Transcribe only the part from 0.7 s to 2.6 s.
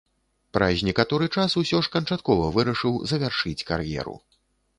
некаторы час усё ж канчаткова